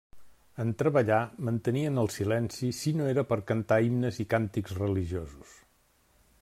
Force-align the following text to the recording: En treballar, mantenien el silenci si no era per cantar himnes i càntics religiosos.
En 0.61 0.69
treballar, 0.81 1.19
mantenien 1.49 2.01
el 2.05 2.09
silenci 2.15 2.71
si 2.79 2.95
no 3.01 3.09
era 3.13 3.25
per 3.33 3.39
cantar 3.53 3.81
himnes 3.89 4.19
i 4.23 4.27
càntics 4.35 4.77
religiosos. 4.83 5.55